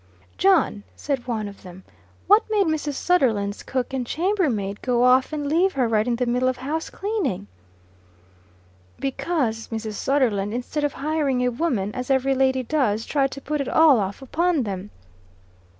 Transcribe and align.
"John," 0.39 0.81
said 0.95 1.27
one 1.27 1.47
of 1.47 1.61
them, 1.61 1.83
"what 2.25 2.43
made 2.49 2.65
Mrs. 2.65 2.93
Sunderland's 2.95 3.61
cook 3.61 3.93
and 3.93 4.03
chamber 4.03 4.49
maid 4.49 4.81
go 4.81 5.05
aff 5.05 5.31
and 5.31 5.47
lave 5.47 5.73
her 5.73 5.87
right 5.87 6.07
in 6.07 6.15
the 6.15 6.25
middle 6.25 6.49
of 6.49 6.57
house 6.57 6.89
clainin'?" 6.89 7.45
"Because 8.99 9.67
Mrs. 9.67 9.93
Sunderland, 9.93 10.55
instead 10.55 10.83
of 10.83 10.93
hiring 10.93 11.41
a 11.41 11.49
woman, 11.51 11.93
as 11.93 12.09
every 12.09 12.33
lady 12.33 12.63
does, 12.63 13.05
tried 13.05 13.29
to 13.29 13.41
put 13.41 13.61
it 13.61 13.69
all 13.69 13.99
off 13.99 14.23
upon 14.23 14.63
them." 14.63 14.89